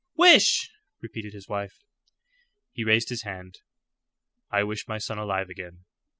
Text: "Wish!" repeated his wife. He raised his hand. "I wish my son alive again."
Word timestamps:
"Wish!" 0.15 0.71
repeated 0.99 1.33
his 1.35 1.47
wife. 1.47 1.83
He 2.71 2.83
raised 2.83 3.09
his 3.09 3.21
hand. 3.21 3.59
"I 4.49 4.63
wish 4.63 4.87
my 4.87 4.97
son 4.97 5.19
alive 5.19 5.49
again." 5.51 5.85